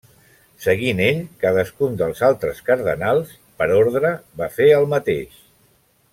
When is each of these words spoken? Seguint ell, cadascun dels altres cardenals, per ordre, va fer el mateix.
Seguint 0.63 1.01
ell, 1.07 1.19
cadascun 1.43 1.99
dels 1.99 2.23
altres 2.29 2.63
cardenals, 2.71 3.37
per 3.61 3.69
ordre, 3.83 4.15
va 4.43 4.49
fer 4.57 4.73
el 4.81 4.89
mateix. 4.97 5.39